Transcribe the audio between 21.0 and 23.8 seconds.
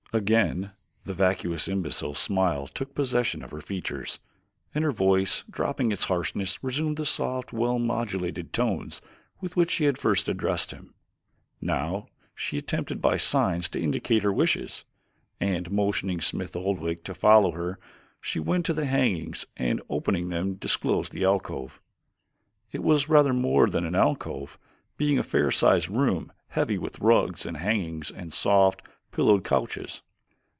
the alcove. It was rather more